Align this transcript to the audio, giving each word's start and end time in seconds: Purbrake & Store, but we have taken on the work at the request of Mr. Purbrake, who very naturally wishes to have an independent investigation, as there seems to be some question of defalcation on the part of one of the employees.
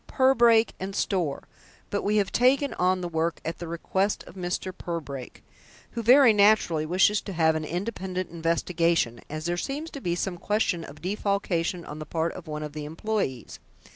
Purbrake 0.07 0.73
& 0.87 0.93
Store, 0.95 1.43
but 1.91 2.01
we 2.01 2.17
have 2.17 2.31
taken 2.31 2.73
on 2.73 3.01
the 3.01 3.07
work 3.07 3.39
at 3.45 3.59
the 3.59 3.67
request 3.67 4.23
of 4.23 4.33
Mr. 4.33 4.75
Purbrake, 4.75 5.43
who 5.91 6.01
very 6.01 6.33
naturally 6.33 6.87
wishes 6.87 7.21
to 7.21 7.33
have 7.33 7.53
an 7.53 7.63
independent 7.63 8.31
investigation, 8.31 9.21
as 9.29 9.45
there 9.45 9.57
seems 9.57 9.91
to 9.91 10.01
be 10.01 10.15
some 10.15 10.39
question 10.39 10.83
of 10.83 11.03
defalcation 11.03 11.85
on 11.85 11.99
the 11.99 12.07
part 12.07 12.33
of 12.33 12.47
one 12.47 12.63
of 12.63 12.73
the 12.73 12.83
employees. 12.85 13.59